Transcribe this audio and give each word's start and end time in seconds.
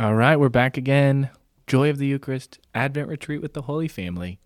All 0.00 0.14
right, 0.14 0.36
we're 0.40 0.48
back 0.48 0.78
again. 0.78 1.28
Joy 1.66 1.90
of 1.90 1.98
the 1.98 2.06
Eucharist, 2.06 2.58
Advent 2.74 3.08
retreat 3.08 3.42
with 3.42 3.52
the 3.52 3.60
Holy 3.60 3.86
Family. 3.86 4.40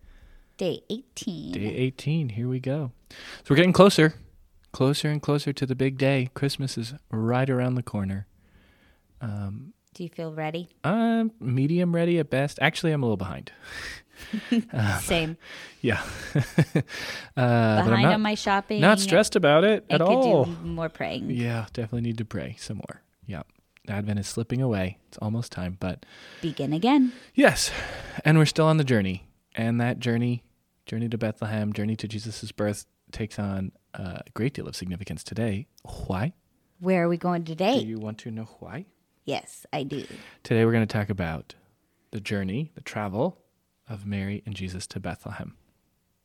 Day 0.57 0.81
18. 0.91 1.53
Day 1.53 1.77
18. 1.77 2.31
Here 2.31 2.49
we 2.49 2.59
go. 2.59 2.91
So 3.11 3.17
we're 3.51 3.57
getting 3.57 3.73
closer, 3.73 4.15
closer 4.73 5.09
and 5.11 5.23
closer 5.23 5.53
to 5.53 5.65
the 5.65 5.77
big 5.77 5.97
day. 5.97 6.29
Christmas 6.35 6.77
is 6.77 6.95
right 7.13 7.49
around 7.49 7.77
the 7.77 7.85
corner. 7.85 8.27
Um, 9.21 9.75
Do 9.95 10.03
you 10.03 10.09
feel 10.09 10.33
ready? 10.33 10.71
I'm 10.83 11.31
medium 11.39 11.95
ready 11.95 12.19
at 12.19 12.31
best. 12.31 12.59
Actually, 12.61 12.91
I'm 12.91 13.05
a 13.05 13.07
little 13.07 13.17
behind. 13.17 13.53
Same. 15.03 15.37
Yeah. 15.81 16.03
uh, 16.35 16.43
but 17.37 17.43
I'm 17.45 17.85
Behind 17.87 18.03
not, 18.03 18.15
on 18.15 18.23
my 18.23 18.35
shopping. 18.35 18.81
not 18.81 18.99
stressed 18.99 19.37
about 19.37 19.63
it 19.63 19.85
I 19.89 19.95
at 19.95 20.01
could 20.01 20.09
all. 20.09 20.47
do 20.47 20.51
more 20.65 20.89
praying. 20.89 21.31
Yeah, 21.31 21.67
definitely 21.73 22.01
need 22.01 22.19
to 22.19 22.25
pray 22.25 22.57
some 22.59 22.79
more. 22.79 23.04
Advent 23.89 24.19
is 24.19 24.27
slipping 24.27 24.63
away. 24.63 24.99
It's 25.09 25.19
almost 25.19 25.53
time, 25.53 25.77
but 25.79 26.07
Begin 26.41 26.73
again. 26.73 27.13
yes. 27.35 27.71
And 28.25 28.39
we're 28.39 28.47
still 28.47 28.67
on 28.67 28.77
the 28.79 28.85
journey. 28.85 29.27
And 29.55 29.81
that 29.81 29.99
journey, 29.99 30.43
journey 30.87 31.09
to 31.09 31.19
Bethlehem, 31.19 31.73
journey 31.73 31.97
to 31.97 32.09
Jesus' 32.09 32.51
birth 32.53 32.87
takes 33.13 33.39
on 33.39 33.73
a 33.93 34.23
great 34.35 34.55
deal 34.55 34.67
of 34.67 34.75
significance 34.75 35.23
today. 35.23 35.67
Why? 36.07 36.33
Where 36.81 37.05
are 37.05 37.09
we 37.09 37.17
going 37.17 37.45
today? 37.45 37.79
Do 37.81 37.87
you 37.87 37.99
want 37.99 38.19
to 38.19 38.31
know 38.31 38.49
why? 38.59 38.87
yes, 39.27 39.65
I 39.73 39.85
do. 39.85 40.05
Today 40.43 40.65
we're 40.67 40.73
going 40.73 40.87
to 40.87 40.93
talk 40.93 41.09
about 41.09 41.55
the 42.11 42.21
journey, 42.21 42.73
the 42.75 42.83
travel 42.83 43.39
of 43.89 44.05
Mary 44.07 44.43
and 44.45 44.55
Jesus 44.55 44.87
to 44.89 45.01
Bethlehem. 45.01 45.57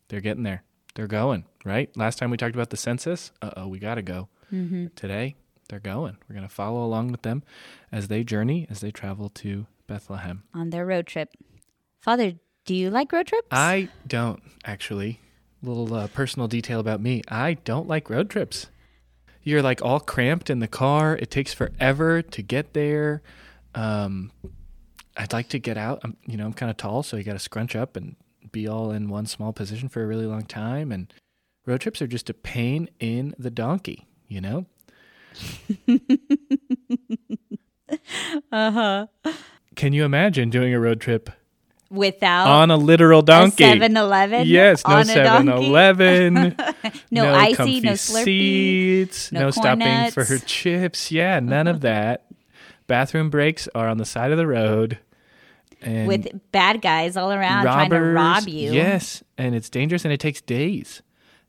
They're 0.09 0.19
getting 0.21 0.43
there. 0.43 0.63
They're 0.95 1.07
going, 1.07 1.45
right? 1.63 1.95
Last 1.95 2.17
time 2.17 2.29
we 2.29 2.35
talked 2.37 2.55
about 2.55 2.71
the 2.71 2.77
census. 2.77 3.31
Uh 3.41 3.51
oh, 3.57 3.67
we 3.67 3.79
got 3.79 3.95
to 3.95 4.01
go. 4.01 4.27
Mm-hmm. 4.51 4.87
Today, 4.95 5.35
they're 5.69 5.79
going. 5.79 6.17
We're 6.27 6.35
going 6.35 6.47
to 6.47 6.53
follow 6.53 6.83
along 6.83 7.11
with 7.11 7.21
them 7.21 7.43
as 7.91 8.07
they 8.07 8.23
journey, 8.23 8.67
as 8.69 8.81
they 8.81 8.91
travel 8.91 9.29
to 9.29 9.67
Bethlehem. 9.87 10.43
On 10.53 10.69
their 10.69 10.85
road 10.85 11.07
trip. 11.07 11.29
Father, 12.01 12.33
do 12.65 12.75
you 12.75 12.89
like 12.89 13.11
road 13.11 13.27
trips? 13.27 13.47
I 13.51 13.89
don't, 14.05 14.41
actually. 14.65 15.19
Little 15.61 15.93
uh, 15.93 16.07
personal 16.07 16.47
detail 16.47 16.79
about 16.79 17.01
me 17.01 17.21
I 17.27 17.55
don't 17.55 17.87
like 17.87 18.09
road 18.09 18.29
trips. 18.29 18.67
You're 19.43 19.61
like 19.61 19.81
all 19.81 19.99
cramped 19.99 20.49
in 20.49 20.59
the 20.59 20.67
car. 20.67 21.15
It 21.15 21.31
takes 21.31 21.53
forever 21.53 22.21
to 22.21 22.41
get 22.41 22.73
there. 22.73 23.21
Um, 23.75 24.31
I'd 25.17 25.33
like 25.33 25.49
to 25.49 25.59
get 25.59 25.77
out. 25.77 26.01
I'm, 26.03 26.15
you 26.25 26.37
know, 26.37 26.45
I'm 26.45 26.53
kind 26.53 26.69
of 26.69 26.77
tall, 26.77 27.03
so 27.03 27.17
you 27.17 27.23
got 27.23 27.33
to 27.33 27.39
scrunch 27.39 27.75
up 27.75 27.95
and 27.95 28.15
be 28.51 28.67
all 28.67 28.91
in 28.91 29.09
one 29.09 29.25
small 29.25 29.53
position 29.53 29.89
for 29.89 30.03
a 30.03 30.07
really 30.07 30.25
long 30.25 30.43
time. 30.45 30.91
And 30.91 31.13
road 31.65 31.81
trips 31.81 32.01
are 32.01 32.07
just 32.07 32.29
a 32.29 32.33
pain 32.33 32.89
in 32.99 33.35
the 33.37 33.51
donkey, 33.51 34.07
you 34.27 34.41
know? 34.41 34.65
Uh 38.51 38.71
huh. 38.71 39.07
Can 39.75 39.93
you 39.93 40.03
imagine 40.05 40.49
doing 40.49 40.73
a 40.73 40.79
road 40.79 41.01
trip 41.01 41.29
Without 41.89 42.47
on 42.47 42.69
a 42.69 42.77
literal 42.77 43.21
donkey? 43.21 43.63
Seven 43.63 43.97
Eleven. 43.97 44.45
Yes, 44.47 44.85
no 44.85 44.95
on 44.95 45.09
a 45.09 45.23
donkey? 45.23 45.67
Eleven. 45.67 46.55
No, 47.11 47.33
icy, 47.33 47.55
comfy 47.55 47.79
no 47.81 47.91
Slurpee. 47.93 48.23
seats, 48.23 49.31
no, 49.31 49.39
no 49.41 49.51
stopping 49.51 49.87
corn 49.87 50.11
for 50.11 50.23
her 50.25 50.37
chips. 50.37 51.11
Yeah, 51.11 51.39
none 51.39 51.67
of 51.67 51.81
that. 51.81 52.25
Bathroom 52.85 53.31
breaks 53.31 53.67
are 53.73 53.87
on 53.87 53.97
the 53.97 54.05
side 54.05 54.31
of 54.31 54.37
the 54.37 54.45
road. 54.45 54.99
And 55.81 56.07
With 56.07 56.51
bad 56.51 56.81
guys 56.81 57.17
all 57.17 57.31
around 57.31 57.63
trying 57.63 57.89
to 57.89 57.99
rob 57.99 58.47
you. 58.47 58.71
Yes, 58.71 59.23
and 59.37 59.55
it's 59.55 59.69
dangerous 59.69 60.05
and 60.05 60.13
it 60.13 60.19
takes 60.19 60.41
days. 60.41 61.01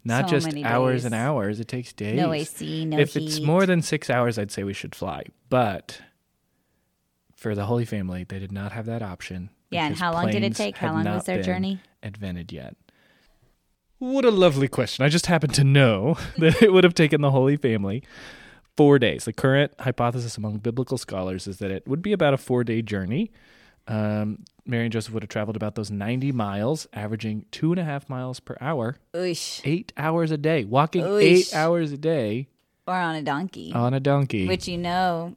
Not 0.04 0.30
So 0.30 0.38
just 0.38 0.56
hours 0.64 1.00
days. 1.00 1.04
and 1.06 1.14
hours, 1.14 1.60
it 1.60 1.68
takes 1.68 1.92
days. 1.92 2.16
No 2.16 2.32
AC, 2.32 2.84
no 2.86 2.98
if 2.98 3.12
heat. 3.14 3.26
it's 3.26 3.40
more 3.40 3.66
than 3.66 3.82
six 3.82 4.08
hours, 4.08 4.38
I'd 4.38 4.50
say 4.50 4.64
we 4.64 4.72
should 4.72 4.94
fly. 4.94 5.24
But 5.50 6.00
for 7.36 7.54
the 7.54 7.66
Holy 7.66 7.84
Family, 7.84 8.24
they 8.24 8.38
did 8.38 8.52
not 8.52 8.72
have 8.72 8.86
that 8.86 9.02
option. 9.02 9.50
Yeah, 9.70 9.86
and 9.86 9.96
how 9.96 10.12
long 10.12 10.30
did 10.30 10.42
it 10.42 10.56
take? 10.56 10.76
How 10.76 10.92
long 10.92 11.04
was 11.04 11.24
their 11.24 11.42
journey? 11.42 11.80
Invented 12.02 12.50
yet. 12.52 12.76
What 13.98 14.24
a 14.24 14.30
lovely 14.30 14.68
question. 14.68 15.04
I 15.04 15.08
just 15.10 15.26
happen 15.26 15.50
to 15.50 15.64
know 15.64 16.16
that 16.38 16.62
it 16.62 16.72
would 16.72 16.84
have 16.84 16.94
taken 16.94 17.20
the 17.20 17.30
Holy 17.30 17.56
Family 17.56 18.02
four 18.76 18.98
days. 18.98 19.26
The 19.26 19.32
current 19.34 19.72
hypothesis 19.80 20.38
among 20.38 20.58
biblical 20.58 20.96
scholars 20.96 21.46
is 21.46 21.58
that 21.58 21.70
it 21.70 21.86
would 21.86 22.00
be 22.00 22.12
about 22.12 22.32
a 22.32 22.38
four 22.38 22.64
day 22.64 22.80
journey. 22.80 23.30
Um, 23.90 24.44
Mary 24.66 24.84
and 24.84 24.92
Joseph 24.92 25.12
would 25.14 25.22
have 25.24 25.30
traveled 25.30 25.56
about 25.56 25.74
those 25.74 25.90
90 25.90 26.30
miles, 26.32 26.86
averaging 26.92 27.44
two 27.50 27.72
and 27.72 27.80
a 27.80 27.84
half 27.84 28.08
miles 28.08 28.38
per 28.40 28.56
hour, 28.60 28.96
Oosh. 29.14 29.60
eight 29.64 29.92
hours 29.96 30.30
a 30.30 30.36
day, 30.38 30.64
walking 30.64 31.02
Oosh. 31.02 31.22
eight 31.22 31.54
hours 31.54 31.90
a 31.90 31.96
day 31.98 32.46
Or 32.86 32.94
on 32.94 33.16
a 33.16 33.22
donkey. 33.22 33.72
on 33.74 33.92
a 33.94 34.00
donkey. 34.00 34.46
Which 34.46 34.68
you 34.68 34.78
know, 34.78 35.34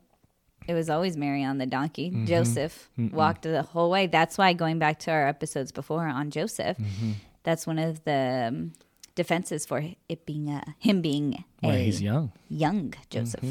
it 0.67 0.73
was 0.75 0.89
always 0.89 1.17
Mary 1.17 1.43
on 1.43 1.57
the 1.57 1.65
donkey. 1.65 2.11
Mm-hmm. 2.11 2.25
Joseph 2.25 2.89
walked 2.97 3.41
the 3.43 3.63
whole 3.63 3.89
way. 3.89 4.05
That's 4.07 4.37
why 4.37 4.53
going 4.53 4.77
back 4.77 4.99
to 4.99 5.11
our 5.11 5.27
episodes 5.27 5.71
before 5.71 6.05
on 6.07 6.29
Joseph, 6.29 6.77
Mm-hmm. 6.77 7.11
that's 7.43 7.65
one 7.65 7.79
of 7.79 8.03
the 8.03 8.45
um, 8.49 8.73
defenses 9.15 9.65
for 9.65 9.83
it 10.09 10.25
being 10.27 10.49
a, 10.49 10.63
him 10.77 11.01
being 11.01 11.43
Why, 11.61 11.73
a 11.75 11.79
he's 11.79 12.01
young. 12.03 12.31
young 12.49 12.93
Joseph. 13.09 13.43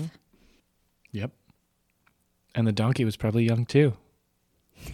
Yep. 1.11 1.33
And 2.55 2.67
the 2.67 2.73
donkey 2.73 3.05
was 3.05 3.17
probably 3.17 3.45
young 3.45 3.65
too. 3.67 3.95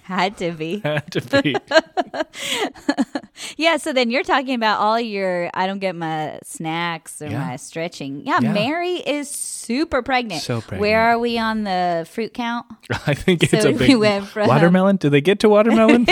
Had 0.04 0.36
to 0.38 0.52
be. 0.52 0.78
Had 0.84 1.10
to 1.12 1.20
be. 1.42 1.56
Yeah, 3.56 3.76
so 3.76 3.92
then 3.92 4.10
you're 4.10 4.24
talking 4.24 4.54
about 4.54 4.80
all 4.80 5.00
your 5.00 5.50
I 5.54 5.66
don't 5.66 5.78
get 5.78 5.94
my 5.94 6.38
snacks 6.42 7.22
or 7.22 7.26
Yeah. 7.28 7.38
my 7.46 7.56
stretching. 7.56 8.26
Yeah, 8.26 8.38
Yeah. 8.40 8.52
Mary 8.52 8.94
is 8.96 9.30
super 9.30 10.02
pregnant. 10.02 10.42
So 10.42 10.60
pregnant. 10.60 10.80
Where 10.80 11.00
are 11.00 11.18
we 11.18 11.38
on 11.38 11.62
the 11.64 12.06
fruit 12.10 12.34
count? 12.34 12.66
I 13.06 13.14
think 13.14 13.42
it's 13.44 13.52
So 13.62 13.68
a 13.70 13.72
we 13.72 13.78
big 13.78 13.96
went 13.96 14.26
from- 14.26 14.48
watermelon. 14.48 14.96
Do 14.96 15.08
they 15.08 15.20
get 15.20 15.38
to 15.40 15.48
watermelon? 15.48 16.04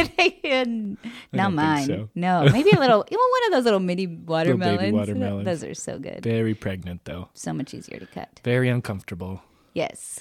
Not 1.33 1.53
mine. 1.53 1.87
so. 1.87 2.09
No, 2.15 2.49
maybe 2.53 2.71
a 2.71 2.79
little. 2.81 2.99
Want 2.99 3.11
one 3.11 3.47
of 3.47 3.53
those 3.53 3.65
little 3.65 3.81
mini 3.81 4.07
watermelons? 4.07 4.93
watermelons. 4.93 5.45
Those 5.45 5.65
are 5.65 5.75
so 5.75 5.99
good. 5.99 6.23
Very 6.23 6.55
pregnant 6.55 7.05
though. 7.05 7.29
So 7.35 7.53
much 7.53 7.75
easier 7.75 7.99
to 7.99 8.07
cut. 8.07 8.41
Very 8.45 8.69
uncomfortable. 8.69 9.43
Yes. 9.75 10.21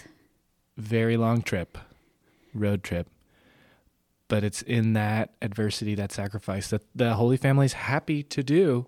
Very 0.77 1.17
long 1.17 1.41
trip. 1.44 1.77
Road 2.53 2.83
trip. 2.83 3.07
But 4.28 4.44
it's 4.44 4.62
in 4.62 4.94
that 4.94 5.36
adversity, 5.41 5.94
that 5.96 6.12
sacrifice 6.12 6.69
that 6.69 6.81
the 6.96 7.13
Holy 7.13 7.38
Family 7.38 7.66
is 7.66 7.74
happy 7.74 8.24
to 8.24 8.41
do 8.44 8.88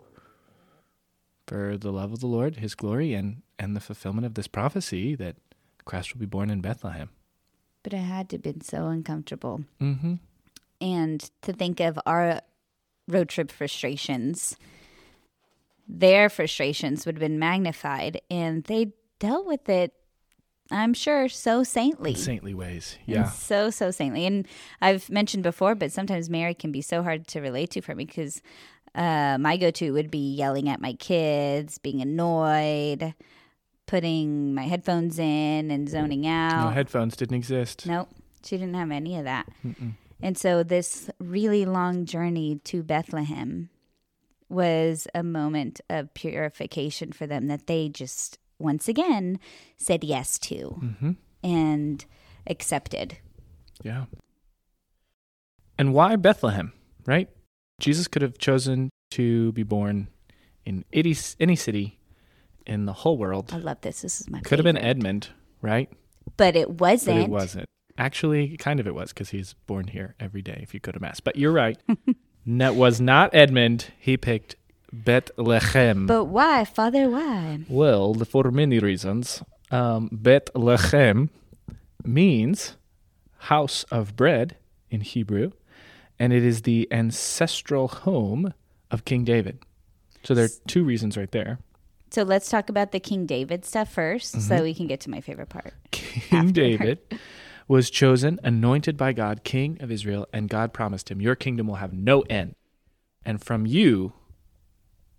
for 1.46 1.78
the 1.78 1.92
love 1.92 2.12
of 2.12 2.20
the 2.20 2.28
Lord, 2.28 2.58
his 2.58 2.76
glory, 2.76 3.14
and, 3.14 3.44
and 3.60 3.76
the 3.76 3.80
fulfillment 3.80 4.26
of 4.26 4.34
this 4.34 4.48
prophecy 4.48 5.16
that 5.16 5.38
Christ 5.86 6.14
will 6.14 6.20
be 6.20 6.26
born 6.26 6.50
in 6.50 6.62
Bethlehem. 6.62 7.10
But 7.84 7.94
it 7.94 7.98
had 7.98 8.30
to 8.30 8.36
have 8.36 8.44
been 8.44 8.62
so 8.62 8.88
uncomfortable. 8.88 9.64
Mm-hmm. 9.80 10.16
And 10.82 11.32
to 11.44 11.54
think 11.54 11.80
of 11.80 12.00
our 12.06 12.42
road 13.08 13.30
trip 13.30 13.52
frustrations, 13.52 14.58
their 15.88 16.30
frustrations 16.30 17.06
would 17.06 17.16
have 17.16 17.22
been 17.22 17.40
magnified, 17.40 18.22
and 18.30 18.64
they 18.66 18.94
dealt 19.20 19.46
with 19.46 19.70
it, 19.70 19.94
I'm 20.72 20.94
sure, 20.94 21.30
so 21.30 21.64
saintly. 21.64 22.16
Saintly 22.16 22.54
ways. 22.54 22.98
And 23.06 23.16
Yeah. 23.16 23.30
So, 23.30 23.70
so 23.70 23.92
saintly. 23.92 24.26
And 24.26 24.48
I've 24.82 25.10
mentioned 25.10 25.44
before, 25.44 25.76
but 25.76 25.92
sometimes 25.92 26.30
Mary 26.30 26.54
can 26.54 26.72
be 26.72 26.82
so 26.82 27.04
hard 27.04 27.28
to 27.28 27.42
relate 27.42 27.72
to 27.72 27.82
for 27.82 27.96
me 27.96 28.06
because 28.06 28.42
uh, 28.96 29.38
my 29.40 29.58
go 29.58 29.72
to 29.72 29.92
would 29.94 30.12
be 30.12 30.34
yelling 30.36 30.68
at 30.70 30.82
my 30.82 30.94
kids, 30.94 31.78
being 31.78 32.02
annoyed, 32.02 33.14
putting 33.86 34.54
my 34.54 34.64
headphones 34.64 35.20
in 35.20 35.72
and 35.72 35.90
zoning 35.90 36.28
out. 36.28 36.66
No 36.66 36.72
headphones 36.72 37.16
didn't 37.16 37.36
exist. 37.36 37.86
Nope, 37.86 38.10
she 38.44 38.58
didn't 38.58 38.76
have 38.76 38.92
any 38.92 39.18
of 39.18 39.24
that. 39.24 39.48
And 40.22 40.38
so, 40.38 40.64
this 40.64 41.12
really 41.20 41.64
long 41.66 42.06
journey 42.06 42.60
to 42.66 42.82
Bethlehem 42.82 43.70
was 44.50 45.08
a 45.14 45.22
moment 45.22 45.80
of 45.90 46.14
purification 46.14 47.12
for 47.12 47.28
them 47.28 47.48
that 47.48 47.68
they 47.68 47.90
just 47.90 48.40
once 48.60 48.88
again 48.88 49.40
said 49.78 50.04
yes 50.04 50.38
to 50.40 50.80
Mm-hmm. 50.84 51.12
and 51.44 52.06
accepted. 52.48 53.18
Yeah. 53.84 54.06
And 55.78 55.94
why 55.94 56.16
Bethlehem, 56.16 56.74
right? 57.06 57.30
Jesus 57.80 58.08
could 58.08 58.22
have 58.22 58.38
chosen 58.38 58.90
to 59.12 59.52
be 59.52 59.64
born 59.64 60.08
in 60.66 60.84
any, 60.92 61.16
any 61.40 61.56
city 61.56 62.00
in 62.66 62.86
the 62.86 62.94
whole 62.94 63.18
world. 63.18 63.52
I 63.54 63.58
love 63.58 63.82
this. 63.82 64.02
This 64.02 64.20
is 64.22 64.30
my 64.30 64.42
Could 64.42 64.60
have 64.60 64.64
been. 64.64 64.78
Edmund, 64.78 65.30
right? 65.62 65.90
but 66.36 66.56
it 66.56 66.70
wasn't. 66.72 67.18
But 67.18 67.24
it 67.24 67.30
wasn't. 67.30 67.66
Actually, 67.98 68.58
kind 68.58 68.80
of 68.80 68.86
it 68.88 68.94
was 68.94 69.10
because 69.14 69.30
he's 69.30 69.54
born 69.66 69.88
here 69.88 70.16
every 70.20 70.42
day 70.42 70.60
if 70.62 70.74
you 70.74 70.80
go 70.80 70.92
to 70.92 71.00
Mass. 71.00 71.20
But 71.20 71.36
you're 71.36 71.52
right. 71.54 71.78
that 72.48 72.76
was 72.76 73.00
not 73.02 73.34
Edmund. 73.34 73.92
He 74.00 74.18
picked 74.18 74.56
Bethlehem. 75.04 76.06
But 76.08 76.26
why, 76.26 76.66
Father? 76.66 77.10
Why? 77.10 77.60
Well, 77.68 78.14
for 78.16 78.52
many 78.52 78.80
reasons. 78.80 79.44
Um, 79.72 80.10
Bethlehem 80.12 81.30
means 82.04 82.78
house 83.40 83.84
of 83.92 84.16
bread 84.16 84.56
in 84.90 85.02
Hebrew, 85.02 85.52
and 86.18 86.34
it 86.34 86.44
is 86.44 86.62
the 86.64 86.88
ancestral 86.92 87.88
home 87.88 88.54
of 88.90 89.06
King 89.06 89.24
David. 89.24 89.60
So 90.24 90.34
there 90.34 90.46
are 90.46 90.50
two 90.68 90.84
reasons 90.84 91.18
right 91.18 91.32
there. 91.32 91.60
So 92.12 92.24
let's 92.24 92.50
talk 92.50 92.70
about 92.70 92.92
the 92.94 93.00
King 93.02 93.26
David 93.26 93.66
stuff 93.66 93.94
1st 93.94 94.32
Mm-hmm. 94.32 94.40
so 94.40 94.64
we 94.64 94.74
can 94.74 94.88
get 94.88 95.02
to 95.02 95.10
my 95.10 95.20
favorite 95.22 95.50
part. 95.50 95.74
King 95.92 96.52
David 96.54 97.00
was 97.68 97.90
chosen, 97.90 98.40
anointed 98.44 98.96
by 98.96 99.12
God, 99.12 99.44
king 99.44 99.78
of 99.82 99.92
Israel, 99.92 100.26
and 100.32 100.48
God 100.50 100.72
promised 100.74 101.12
him, 101.12 101.22
Your 101.22 101.36
kingdom 101.36 101.68
will 101.68 101.76
have 101.76 101.92
no 101.94 102.22
end. 102.22 102.56
And 103.26 103.44
from 103.44 103.66
you, 103.66 104.14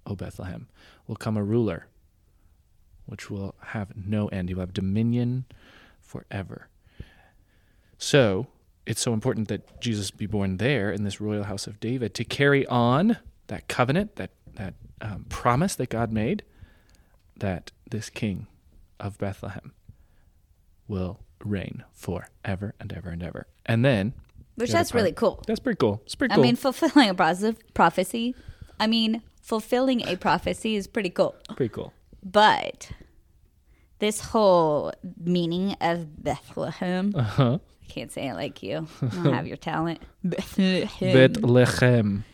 O 0.09 0.17
Bethlehem, 0.17 0.69
will 1.07 1.17
come 1.17 1.37
a 1.37 1.45
ruler 1.45 1.87
which 3.07 3.31
will 3.31 3.55
have 3.69 3.97
no 3.97 4.29
end. 4.29 4.49
He 4.49 4.55
will 4.55 4.61
have 4.61 4.75
dominion 4.75 5.47
forever. 6.01 6.69
So 7.97 8.49
it's 8.87 9.01
so 9.01 9.13
important 9.13 9.49
that 9.49 9.81
Jesus 9.81 10.11
be 10.11 10.27
born 10.27 10.59
there 10.59 10.91
in 10.91 11.05
this 11.05 11.21
royal 11.21 11.45
house 11.45 11.67
of 11.67 11.81
David 11.81 12.15
to 12.15 12.25
carry 12.25 12.67
on 12.67 13.19
that 13.47 13.67
covenant, 13.69 14.17
that 14.17 14.31
that 14.55 14.75
um, 15.01 15.25
promise 15.29 15.75
that 15.77 15.89
God 15.89 16.13
made, 16.13 16.43
that 17.37 17.71
this 17.89 18.11
King 18.11 18.47
of 19.01 19.17
Bethlehem 19.19 19.73
will 20.87 21.21
reign 21.45 21.85
forever 21.93 22.75
and 22.81 22.93
ever 22.93 23.11
and 23.11 23.23
ever. 23.23 23.47
And 23.65 23.85
then, 23.85 24.13
Which 24.57 24.71
that's 24.71 24.93
really 24.93 25.13
cool. 25.13 25.43
That's 25.47 25.61
pretty 25.61 25.79
cool. 25.79 26.03
It's 26.05 26.15
pretty 26.15 26.35
I 26.35 26.39
mean, 26.39 26.57
fulfilling 26.57 27.09
a 27.09 27.15
pros- 27.15 27.55
prophecy. 27.75 28.35
I 28.81 28.87
mean, 28.87 29.23
fulfilling 29.49 30.07
a 30.07 30.17
prophecy 30.17 30.77
is 30.77 30.87
pretty 30.87 31.11
cool. 31.11 31.35
pretty 31.57 31.73
cool. 31.73 31.93
But 32.23 32.91
this 33.99 34.21
whole 34.21 34.93
meaning 35.17 35.75
of 35.81 36.23
Bethlehem, 36.23 37.13
Uh 37.17 37.23
huh. 37.23 37.59
I 37.83 37.91
can't 37.91 38.13
say 38.13 38.29
it 38.29 38.35
like 38.35 38.63
you. 38.63 38.87
I 39.03 39.07
don't 39.07 39.33
have 39.33 39.47
your 39.47 39.57
talent. 39.57 40.01
Bethlehem 40.23 41.33
Bethlehem. 41.33 42.25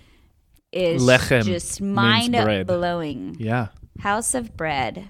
is 0.73 1.01
Lechem 1.03 1.45
just 1.45 1.81
mind 1.81 2.33
blowing. 2.67 3.37
Yeah. 3.39 3.69
House 4.01 4.35
of 4.35 4.57
bread. 4.57 5.09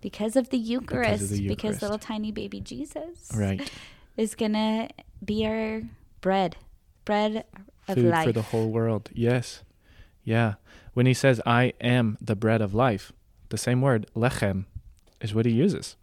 Because 0.00 0.36
of 0.36 0.48
the 0.50 0.56
Eucharist, 0.56 1.28
because, 1.28 1.40
Eucharist. 1.40 1.82
little 1.82 1.98
tiny 1.98 2.30
baby 2.32 2.60
Jesus 2.60 3.28
Right. 3.36 3.68
is 4.16 4.34
gonna 4.36 4.88
be 5.22 5.44
our 5.44 5.82
bread, 6.22 6.56
bread 7.04 7.44
of 7.88 7.96
Food 7.96 8.04
life. 8.06 8.24
for 8.26 8.32
the 8.32 8.42
whole 8.42 8.70
world. 8.70 9.10
Yes. 9.12 9.64
Yeah. 10.24 10.54
When 10.98 11.06
he 11.06 11.14
says, 11.14 11.40
I 11.46 11.74
am 11.80 12.18
the 12.20 12.34
bread 12.34 12.60
of 12.60 12.74
life, 12.74 13.12
the 13.50 13.56
same 13.56 13.80
word, 13.80 14.08
lechem, 14.16 14.64
is 15.20 15.32
what 15.32 15.46
he 15.46 15.52
uses 15.52 15.94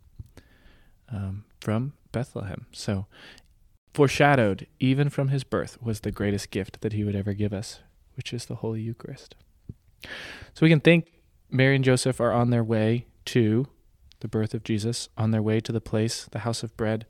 um, 1.11 1.43
from 1.59 1.91
Bethlehem. 2.13 2.65
So, 2.71 3.05
foreshadowed 3.93 4.67
even 4.79 5.09
from 5.09 5.27
his 5.27 5.43
birth 5.43 5.77
was 5.81 5.99
the 5.99 6.13
greatest 6.13 6.49
gift 6.49 6.79
that 6.79 6.93
he 6.93 7.03
would 7.03 7.13
ever 7.13 7.33
give 7.33 7.51
us, 7.51 7.81
which 8.15 8.31
is 8.31 8.45
the 8.45 8.55
Holy 8.55 8.79
Eucharist. 8.79 9.35
So, 10.53 10.61
we 10.61 10.69
can 10.69 10.79
think 10.79 11.11
Mary 11.51 11.75
and 11.75 11.83
Joseph 11.83 12.21
are 12.21 12.31
on 12.31 12.51
their 12.51 12.63
way 12.63 13.05
to 13.25 13.67
the 14.21 14.29
birth 14.29 14.53
of 14.53 14.63
Jesus, 14.63 15.09
on 15.17 15.31
their 15.31 15.43
way 15.43 15.59
to 15.59 15.73
the 15.73 15.81
place, 15.81 16.29
the 16.31 16.47
house 16.47 16.63
of 16.63 16.77
bread, 16.77 17.05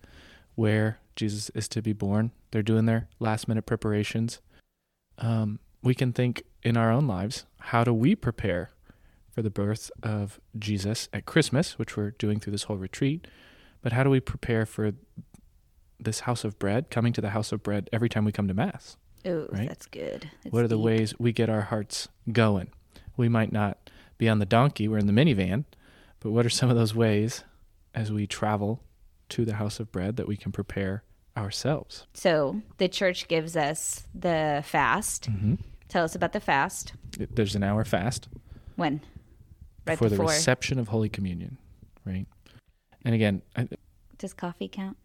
where 0.56 0.98
Jesus 1.16 1.52
is 1.52 1.68
to 1.68 1.84
be 1.84 1.94
born. 1.94 2.32
They're 2.50 2.64
doing 2.64 2.88
their 2.88 3.10
last 3.20 3.48
minute 3.48 3.68
preparations. 3.68 4.40
Um, 5.20 5.60
we 5.86 5.94
can 5.96 6.12
think 6.12 6.44
in 6.64 6.76
our 6.76 6.92
own 6.92 7.08
lives 7.08 7.46
how 7.60 7.84
do 7.84 7.94
we 7.94 8.16
prepare 8.16 8.72
for 9.30 9.42
the 9.44 9.52
birth 9.52 9.92
of 10.02 10.40
Jesus 10.58 11.08
at 11.14 11.26
Christmas, 11.26 11.78
which 11.78 11.96
we're 11.96 12.12
doing 12.12 12.40
through 12.40 12.52
this 12.52 12.64
whole 12.64 12.78
retreat, 12.78 13.28
but 13.82 13.94
how 13.94 14.04
do 14.04 14.10
we 14.10 14.20
prepare 14.20 14.66
for 14.66 14.94
this 16.00 16.22
house 16.22 16.44
of 16.44 16.58
bread, 16.58 16.90
coming 16.90 17.14
to 17.14 17.22
the 17.22 17.30
house 17.30 17.52
of 17.52 17.62
bread 17.62 17.90
every 17.94 18.10
time 18.10 18.26
we 18.26 18.32
come 18.32 18.48
to 18.48 18.54
Mass? 18.54 18.98
Ooh, 19.28 19.48
right? 19.52 19.68
that's 19.68 19.86
good. 19.86 20.30
That's 20.44 20.54
what 20.54 20.64
are 20.64 20.68
the 20.68 20.76
deep. 20.76 20.86
ways 20.86 21.14
we 21.20 21.32
get 21.32 21.50
our 21.50 21.62
hearts 21.62 22.08
going? 22.32 22.70
We 23.16 23.30
might 23.30 23.52
not 23.52 23.90
be 24.18 24.28
on 24.28 24.40
the 24.40 24.46
donkey, 24.46 24.88
we're 24.88 24.98
in 24.98 25.08
the 25.08 25.14
minivan, 25.14 25.66
but 26.20 26.32
what 26.32 26.46
are 26.46 26.50
some 26.50 26.70
of 26.70 26.76
those 26.76 26.96
ways 26.96 27.44
as 27.94 28.12
we 28.12 28.26
travel 28.26 28.82
to 29.30 29.46
the 29.46 29.56
house 29.56 29.80
of 29.80 29.92
bread 29.92 30.18
that 30.18 30.28
we 30.28 30.36
can 30.36 30.52
prepare 30.52 31.04
ourselves? 31.38 32.08
So 32.14 32.62
the 32.78 32.88
church 32.88 33.28
gives 33.28 33.56
us 33.56 34.08
the 34.16 34.64
fast. 34.66 35.30
Mm-hmm. 35.30 35.56
Tell 35.88 36.04
us 36.04 36.16
about 36.16 36.34
the 36.34 36.40
fast. 36.40 36.94
There's 37.18 37.56
an 37.56 37.64
hour 37.64 37.86
fast 37.86 38.28
When? 38.76 39.02
Right 39.86 39.98
for 39.98 40.10
the 40.10 40.18
reception 40.18 40.80
of 40.80 40.88
Holy 40.88 41.10
Communion, 41.10 41.58
right? 42.06 42.26
And 43.04 43.14
again, 43.14 43.44
I, 43.56 43.68
Does 44.18 44.34
coffee 44.34 44.68
count 44.68 44.98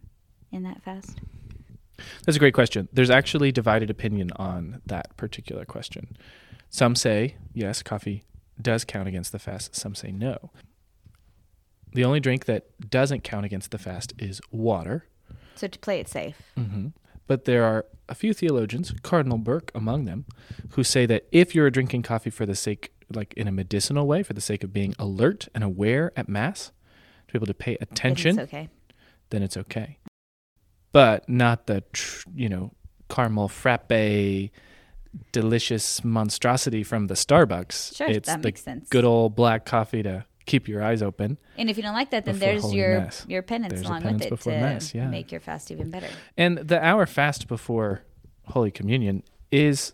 in 0.50 0.62
that 0.62 0.82
fast? 0.82 1.20
that's 2.24 2.36
a 2.36 2.40
great 2.40 2.54
question. 2.54 2.88
There's 2.92 3.10
actually 3.10 3.52
divided 3.52 3.90
opinion 3.90 4.30
on 4.36 4.80
that 4.86 5.14
particular 5.18 5.66
question. 5.66 6.16
Some 6.70 6.96
say 6.96 7.36
yes, 7.52 7.82
coffee 7.82 8.22
does 8.60 8.84
count 8.84 9.06
against 9.06 9.32
the 9.32 9.38
fast. 9.38 9.76
Some 9.76 9.94
say 9.94 10.10
no. 10.12 10.50
The 11.92 12.04
only 12.04 12.20
drink 12.20 12.44
that 12.46 12.88
doesn't 12.88 13.22
count 13.24 13.44
against 13.44 13.70
the 13.70 13.78
fast 13.78 14.14
is 14.18 14.40
water. 14.50 15.06
So 15.56 15.66
to 15.66 15.78
play 15.78 16.00
it 16.00 16.08
safe. 16.08 16.36
hmm 16.56 16.88
But 17.30 17.44
there 17.44 17.62
are 17.62 17.86
a 18.08 18.14
few 18.16 18.34
theologians, 18.34 18.92
Cardinal 19.04 19.38
Burke 19.38 19.70
among 19.72 20.04
them, 20.04 20.24
who 20.70 20.82
say 20.82 21.06
that 21.06 21.28
if 21.30 21.54
you're 21.54 21.70
drinking 21.70 22.02
coffee 22.02 22.28
for 22.28 22.44
the 22.44 22.56
sake, 22.56 22.90
like 23.08 23.32
in 23.34 23.46
a 23.46 23.52
medicinal 23.52 24.04
way, 24.08 24.24
for 24.24 24.32
the 24.32 24.40
sake 24.40 24.64
of 24.64 24.72
being 24.72 24.96
alert 24.98 25.46
and 25.54 25.62
aware 25.62 26.10
at 26.16 26.28
Mass, 26.28 26.72
to 27.28 27.32
be 27.32 27.38
able 27.38 27.46
to 27.46 27.54
pay 27.54 27.76
attention, 27.80 28.34
then 28.34 28.42
It's 28.44 28.52
okay. 28.52 28.68
then 29.30 29.42
it's 29.44 29.56
okay. 29.56 29.98
But 30.90 31.28
not 31.28 31.68
the, 31.68 31.84
tr- 31.92 32.26
you 32.34 32.48
know, 32.48 32.72
caramel 33.08 33.46
frappe, 33.46 34.50
delicious 35.30 36.02
monstrosity 36.02 36.82
from 36.82 37.06
the 37.06 37.14
Starbucks. 37.14 37.94
Sure, 37.96 38.08
it's 38.08 38.26
that 38.28 38.42
the 38.42 38.48
makes 38.48 38.62
sense. 38.62 38.88
good 38.88 39.04
old 39.04 39.36
black 39.36 39.64
coffee 39.64 40.02
to 40.02 40.24
keep 40.50 40.66
your 40.66 40.82
eyes 40.82 41.00
open. 41.00 41.38
And 41.56 41.70
if 41.70 41.76
you 41.76 41.82
don't 41.82 41.94
like 41.94 42.10
that, 42.10 42.24
then 42.24 42.38
there's 42.38 42.74
your 42.74 43.00
Mass. 43.00 43.24
your 43.28 43.42
penance 43.42 43.74
There's 43.74 43.86
along 43.86 44.02
penance 44.02 44.24
with 44.28 44.46
it 44.46 44.50
to 44.50 44.60
Mass, 44.60 44.94
yeah. 44.94 45.08
make 45.08 45.30
your 45.30 45.40
fast 45.40 45.70
even 45.70 45.90
better. 45.90 46.08
And 46.36 46.58
the 46.58 46.84
hour 46.84 47.06
fast 47.06 47.46
before 47.46 48.02
Holy 48.46 48.72
Communion 48.72 49.22
is 49.52 49.92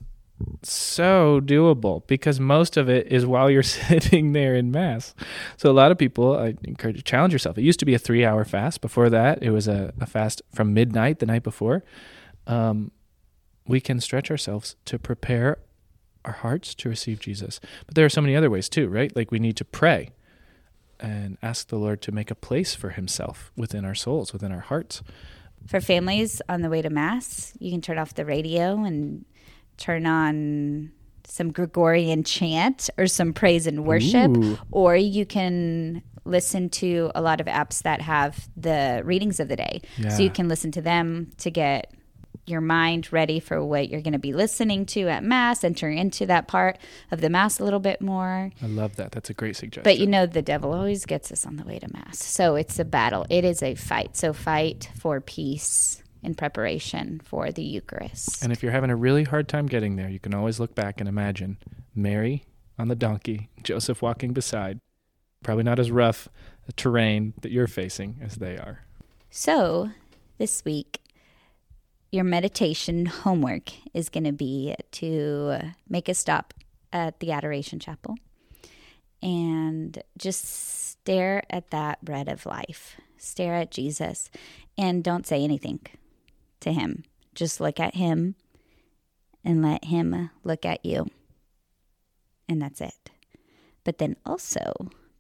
so 0.63 1.41
doable 1.43 2.07
because 2.07 2.41
most 2.41 2.77
of 2.77 2.89
it 2.89 3.07
is 3.13 3.27
while 3.27 3.51
you're 3.51 3.63
sitting 3.91 4.33
there 4.33 4.55
in 4.55 4.71
Mass. 4.71 5.15
So 5.59 5.71
a 5.71 5.73
lot 5.75 5.93
of 5.93 5.99
people, 5.99 6.37
I 6.37 6.55
encourage 6.65 6.97
you 6.97 7.03
to 7.03 7.11
challenge 7.11 7.35
yourself. 7.35 7.59
It 7.59 7.63
used 7.63 7.81
to 7.81 7.87
be 7.87 7.95
a 7.95 7.99
three 7.99 8.25
hour 8.25 8.45
fast. 8.45 8.81
Before 8.81 9.11
that, 9.11 9.43
it 9.43 9.51
was 9.51 9.69
a, 9.69 9.93
a 10.01 10.07
fast 10.07 10.41
from 10.55 10.73
midnight 10.73 11.19
the 11.19 11.27
night 11.27 11.43
before. 11.43 11.85
Um, 12.47 12.93
we 13.67 13.81
can 13.81 14.01
stretch 14.01 14.31
ourselves 14.31 14.77
to 14.87 14.99
prepare 14.99 15.59
our 16.25 16.33
hearts 16.33 16.75
to 16.77 16.89
receive 16.89 17.21
Jesus. 17.21 17.61
But 17.87 17.95
there 17.95 18.07
are 18.07 18.11
so 18.11 18.23
many 18.23 18.35
other 18.35 18.49
ways 18.49 18.71
too, 18.71 18.89
right? 18.89 19.15
Like 19.15 19.31
we 19.31 19.39
need 19.39 19.57
to 19.57 19.65
pray 19.65 20.13
and 21.01 21.39
ask 21.43 21.69
the 21.69 21.77
Lord 21.77 22.01
to 22.03 22.13
make 22.13 22.31
a 22.31 22.35
place 22.35 22.75
for 22.75 22.91
himself 22.91 23.53
within 23.57 23.85
our 23.85 23.95
souls, 23.95 24.33
within 24.33 24.53
our 24.53 24.61
hearts. 24.61 25.03
For 25.67 25.81
families 25.81 26.41
on 26.49 26.63
the 26.63 26.71
way 26.71 26.83
to 26.83 26.91
mass, 26.91 27.53
you 27.59 27.71
can 27.71 27.81
turn 27.81 27.99
off 27.99 28.15
the 28.15 28.25
radio 28.25 28.85
and 28.85 29.25
turn 29.77 30.07
on 30.07 30.93
some 31.25 31.51
Gregorian 31.51 32.23
chant 32.23 32.89
or 32.97 33.07
some 33.07 33.33
praise 33.33 33.67
and 33.67 33.85
worship, 33.85 34.37
Ooh. 34.37 34.59
or 34.71 34.97
you 34.97 35.27
can 35.27 36.03
listen 36.25 36.69
to 36.69 37.11
a 37.15 37.21
lot 37.21 37.41
of 37.41 37.47
apps 37.47 37.83
that 37.83 38.01
have 38.01 38.49
the 38.57 39.03
readings 39.05 39.41
of 39.41 39.49
the 39.49 39.57
day. 39.57 39.81
So 40.11 40.23
you 40.23 40.31
can 40.31 40.49
listen 40.49 40.73
to 40.73 40.81
them 40.81 41.31
to 41.39 41.51
get 41.51 41.93
your 42.49 42.61
mind 42.61 43.13
ready 43.13 43.41
for 43.41 43.65
what 43.65 43.89
you're 43.89 44.01
going 44.01 44.13
to 44.13 44.19
be 44.19 44.33
listening 44.33 44.87
to 44.87 45.09
at 45.09 45.25
mass, 45.25 45.65
enter 45.65 45.91
into 45.91 46.27
that 46.27 46.49
part 46.49 46.79
of 47.11 47.21
the 47.21 47.31
mass 47.31 47.59
a 47.59 47.65
little 47.65 47.81
bit 47.81 48.01
more. 48.01 48.51
I 48.63 48.67
love 48.67 48.97
that. 48.97 49.13
That's 49.13 49.31
a 49.31 49.35
great 49.35 49.57
suggestion. 49.57 49.85
But 49.85 49.99
you 49.99 50.07
know, 50.07 50.27
the 50.27 50.43
devil 50.43 50.73
always 50.73 51.05
gets 51.05 51.33
us 51.33 51.47
on 51.47 51.57
the 51.57 51.65
way 51.65 51.79
to 51.79 51.93
mass. 51.93 52.23
So 52.23 52.57
it's 52.57 52.79
a 52.79 52.85
battle. 52.85 53.27
It 53.29 53.45
is 53.45 53.63
a 53.63 53.75
fight. 53.75 54.17
So 54.17 54.33
fight 54.33 54.91
for 54.99 55.21
peace 55.21 56.03
in 56.23 56.35
preparation 56.35 57.21
for 57.25 57.53
the 57.53 57.63
Eucharist. 57.63 58.43
and 58.43 58.53
if 58.53 58.63
you're 58.63 58.73
having 58.73 58.91
a 58.91 58.97
really 58.97 59.25
hard 59.25 59.49
time 59.49 59.67
getting 59.67 59.97
there, 59.97 60.09
you 60.09 60.19
can 60.19 60.35
always 60.35 60.59
look 60.59 60.75
back 60.75 61.01
and 61.01 61.09
imagine 61.09 61.59
Mary 61.95 62.45
on 62.79 62.89
the 62.89 62.97
donkey, 62.97 63.49
Joseph 63.63 64.03
walking 64.03 64.33
beside. 64.33 64.79
Probably 65.43 65.65
not 65.65 65.79
as 65.79 65.91
rough 65.91 66.29
a 66.69 66.73
terrain 66.73 67.35
that 67.43 67.53
you're 67.53 67.69
facing 67.69 68.19
as 68.21 68.37
they 68.37 68.57
are. 68.57 68.81
So 69.31 69.91
this 70.39 70.65
week, 70.65 71.01
your 72.11 72.25
meditation 72.25 73.07
homework 73.07 73.73
is 73.93 74.09
going 74.09 74.25
to 74.25 74.33
be 74.33 74.75
to 74.93 75.59
make 75.89 76.09
a 76.09 76.15
stop 76.15 76.55
at 76.93 77.21
the 77.21 77.33
Adoration 77.33 77.79
Chapel 77.79 78.17
and 79.23 80.03
just 80.19 80.45
stare 80.45 81.43
at 81.51 81.71
that 81.71 82.05
bread 82.05 82.29
of 82.29 82.47
life. 82.47 82.97
Stare 83.19 83.55
at 83.55 83.71
Jesus 83.71 84.31
and 84.79 85.03
don't 85.03 85.27
say 85.27 85.43
anything 85.43 85.81
to 86.61 86.73
him. 86.73 87.05
Just 87.35 87.61
look 87.61 87.81
at 87.81 87.95
him 87.95 88.35
and 89.45 89.63
let 89.63 89.85
him 89.85 90.31
look 90.45 90.65
at 90.65 90.85
you. 90.85 91.07
And 92.49 92.63
that's 92.63 92.81
it. 92.81 93.11
But 93.85 93.99
then 93.99 94.17
also, 94.25 94.73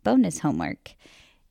bonus 0.05 0.41
homework 0.41 0.95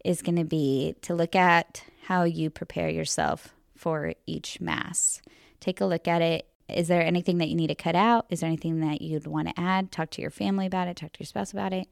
is 0.04 0.22
going 0.22 0.36
to 0.36 0.46
be 0.46 0.96
to 1.02 1.16
look 1.16 1.36
at 1.36 1.84
how 2.04 2.24
you 2.24 2.50
prepare 2.50 2.90
yourself 2.90 3.55
for 3.76 4.14
each 4.26 4.60
mass. 4.62 5.22
Take 5.60 5.82
a 5.82 5.86
look 5.86 6.08
at 6.08 6.22
it. 6.22 6.48
Is 6.68 6.88
there 6.88 7.02
anything 7.02 7.38
that 7.38 7.50
you 7.50 7.56
need 7.56 7.68
to 7.68 7.76
cut 7.76 7.96
out? 7.96 8.26
Is 8.30 8.40
there 8.40 8.48
anything 8.48 8.80
that 8.80 9.02
you'd 9.02 9.28
want 9.28 9.50
to 9.50 9.60
add? 9.60 9.92
Talk 9.92 10.10
to 10.12 10.22
your 10.22 10.32
family 10.32 10.66
about 10.66 10.88
it, 10.88 10.98
talk 10.98 11.14
to 11.14 11.20
your 11.20 11.28
spouse 11.28 11.52
about 11.52 11.74
it, 11.74 11.88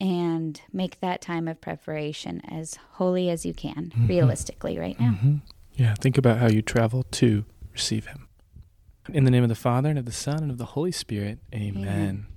and 0.00 0.60
make 0.72 1.00
that 1.00 1.20
time 1.20 1.48
of 1.48 1.60
preparation 1.60 2.42
as 2.46 2.78
holy 2.92 3.30
as 3.30 3.46
you 3.46 3.54
can, 3.54 3.92
mm-hmm. 3.94 4.06
realistically, 4.06 4.78
right 4.78 4.98
now. 5.00 5.12
Mm-hmm. 5.12 5.36
Yeah, 5.74 5.94
think 5.94 6.18
about 6.18 6.38
how 6.38 6.48
you 6.48 6.62
travel 6.62 7.04
to 7.12 7.44
receive 7.72 8.06
him. 8.06 8.28
In 9.12 9.24
the 9.24 9.30
name 9.30 9.42
of 9.42 9.48
the 9.48 9.54
Father, 9.54 9.90
and 9.90 9.98
of 9.98 10.04
the 10.04 10.12
Son, 10.12 10.42
and 10.42 10.50
of 10.50 10.58
the 10.58 10.66
Holy 10.66 10.92
Spirit, 10.92 11.38
amen. 11.54 11.76
Amen. 11.76 12.26